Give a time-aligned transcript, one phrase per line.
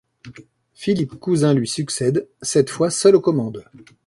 [0.73, 3.65] Philippe Cousyn lui succède, cette fois seul aux commandes.